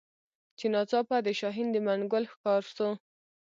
چي 0.57 0.65
ناڅاپه 0.73 1.17
د 1.25 1.27
شاهین 1.39 1.67
د 1.71 1.77
منګول 1.87 2.23
ښکار 2.31 2.63
سو 2.75 2.89